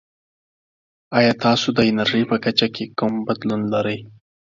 ایا 1.17 1.33
تاسو 1.45 1.67
د 1.77 1.79
انرژي 1.89 2.23
په 2.31 2.37
کچه 2.43 2.67
کې 2.75 2.83
کوم 2.97 3.13
بدلون 3.27 3.61
لرئ؟ 3.73 3.99